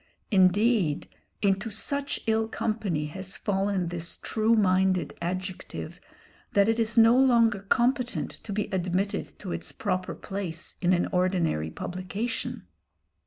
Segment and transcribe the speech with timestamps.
[0.31, 1.07] Indeed
[1.43, 6.01] into such ill company has fallen this true minded adjective,
[6.53, 11.07] that it is no longer competent to be admitted to its proper place in an
[11.11, 12.65] ordinary publication.